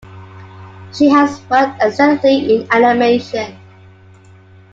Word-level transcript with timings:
She 0.91 1.09
has 1.09 1.39
worked 1.47 1.79
extensively 1.83 2.55
in 2.63 2.67
animation. 2.71 3.55